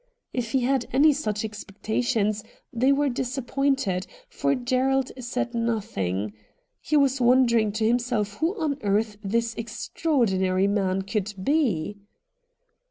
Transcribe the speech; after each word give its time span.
If 0.33 0.53
he 0.53 0.61
had 0.61 0.87
any 0.91 1.13
such 1.13 1.41
expecta 1.43 2.03
tions 2.03 2.43
they 2.73 2.91
were 2.91 3.07
disappointed, 3.07 4.07
for 4.29 4.55
Gerald 4.55 5.11
said 5.19 5.53
nothing. 5.53 6.33
He 6.81 6.97
was 6.97 7.21
wondering 7.21 7.71
to 7.73 7.85
himself 7.85 8.37
who 8.37 8.59
on 8.59 8.79
earth 8.81 9.17
this 9.23 9.53
extraordinary 9.53 10.65
man 10.65 11.03
could 11.03 11.35
be. 11.43 11.97